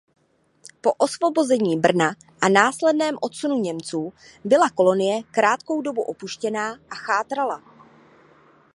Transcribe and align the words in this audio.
Po 0.81 0.93
osvobození 0.97 1.79
Brna 1.79 2.15
a 2.41 2.49
následném 2.49 3.17
odsunu 3.21 3.59
Němců 3.59 4.13
byla 4.43 4.69
kolonie 4.69 5.23
krátkou 5.23 5.81
dobu 5.81 6.01
opuštěná 6.01 6.71
a 6.89 6.95
chátrala. 6.95 7.63